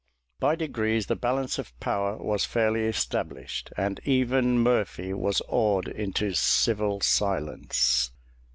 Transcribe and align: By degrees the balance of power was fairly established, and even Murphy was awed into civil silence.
By 0.39 0.55
degrees 0.55 1.05
the 1.05 1.15
balance 1.15 1.59
of 1.59 1.79
power 1.79 2.17
was 2.17 2.43
fairly 2.43 2.85
established, 2.85 3.71
and 3.77 3.99
even 4.03 4.57
Murphy 4.57 5.13
was 5.13 5.43
awed 5.47 5.87
into 5.87 6.33
civil 6.33 7.01
silence. 7.01 8.09